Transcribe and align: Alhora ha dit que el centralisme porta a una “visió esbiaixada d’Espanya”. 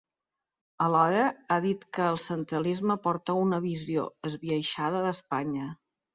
Alhora 0.85 1.25
ha 1.55 1.57
dit 1.65 1.83
que 1.97 2.07
el 2.13 2.17
centralisme 2.23 2.97
porta 3.05 3.35
a 3.37 3.37
una 3.43 3.61
“visió 3.67 4.09
esbiaixada 4.33 5.05
d’Espanya”. 5.07 5.71